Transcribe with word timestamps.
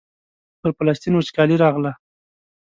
پر 0.59 0.69
فلسطین 0.77 1.13
وچکالي 1.15 1.55
راغله. 1.63 1.91